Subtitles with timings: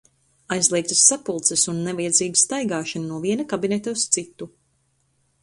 [0.53, 4.51] Aizliegtas sapulces un nevajadzīga staigāšana no viena kabineta uz citu.